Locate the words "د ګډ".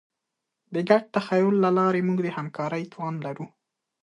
0.73-1.03